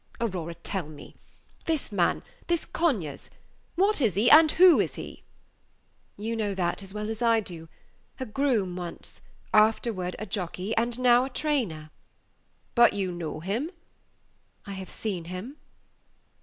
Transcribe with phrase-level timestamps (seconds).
[0.19, 1.15] Aurora, tell me
[1.65, 3.29] this man, this Conyers
[3.75, 5.21] what is he, and who is he?"
[6.17, 7.69] "You know that as well as I do.
[8.19, 9.21] A groom once;
[9.53, 11.91] afterward a jockey; and now a trainer."
[12.73, 13.69] "But you know him?"
[14.65, 15.57] "I have seen him."